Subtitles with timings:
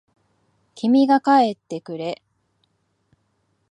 [0.73, 2.23] 君が帰ってくれ。